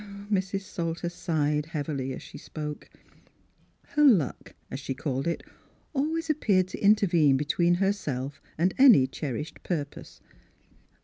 [0.31, 0.61] Mrs.
[0.61, 2.89] Salter sighed heavily as she spoke;
[3.89, 5.43] her "luck," as she called it,
[5.93, 10.19] always ap peared to intervene between herself and any cherished purpose.